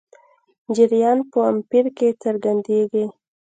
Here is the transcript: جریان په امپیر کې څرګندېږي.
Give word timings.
جریان 0.75 1.19
په 1.31 1.39
امپیر 1.51 1.85
کې 1.97 2.07
څرګندېږي. 2.23 3.05